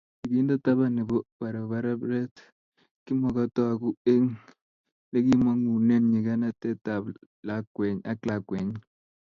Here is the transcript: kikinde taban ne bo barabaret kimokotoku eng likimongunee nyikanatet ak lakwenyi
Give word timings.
kikinde 0.21 0.55
taban 0.65 0.91
ne 0.95 1.03
bo 1.09 1.17
barabaret 1.39 2.35
kimokotoku 3.05 3.89
eng 4.13 4.27
likimongunee 5.11 5.99
nyikanatet 6.11 6.81
ak 6.95 7.03
lakwenyi 8.27 8.77